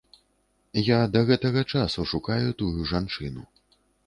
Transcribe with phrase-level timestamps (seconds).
[0.87, 3.47] Я да гэтага часу шукаю тую жанчыну.